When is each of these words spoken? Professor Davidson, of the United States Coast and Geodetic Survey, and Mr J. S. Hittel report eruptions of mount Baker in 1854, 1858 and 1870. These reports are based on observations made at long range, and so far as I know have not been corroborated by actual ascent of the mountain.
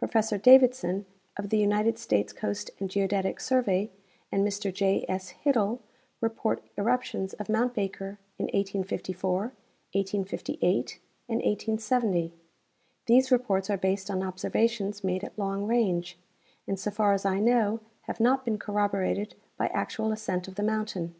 Professor 0.00 0.36
Davidson, 0.38 1.06
of 1.36 1.50
the 1.50 1.56
United 1.56 1.96
States 1.96 2.32
Coast 2.32 2.72
and 2.80 2.90
Geodetic 2.90 3.38
Survey, 3.38 3.92
and 4.32 4.44
Mr 4.44 4.74
J. 4.74 5.04
S. 5.08 5.34
Hittel 5.44 5.78
report 6.20 6.64
eruptions 6.76 7.32
of 7.34 7.48
mount 7.48 7.72
Baker 7.72 8.18
in 8.40 8.46
1854, 8.46 9.38
1858 9.92 10.98
and 11.28 11.36
1870. 11.36 12.32
These 13.06 13.30
reports 13.30 13.70
are 13.70 13.76
based 13.76 14.10
on 14.10 14.24
observations 14.24 15.04
made 15.04 15.22
at 15.22 15.38
long 15.38 15.68
range, 15.68 16.18
and 16.66 16.76
so 16.76 16.90
far 16.90 17.12
as 17.12 17.24
I 17.24 17.38
know 17.38 17.78
have 18.08 18.18
not 18.18 18.44
been 18.44 18.58
corroborated 18.58 19.36
by 19.56 19.68
actual 19.68 20.10
ascent 20.10 20.48
of 20.48 20.56
the 20.56 20.64
mountain. 20.64 21.14